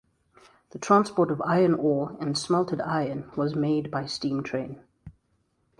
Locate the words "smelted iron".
2.35-3.29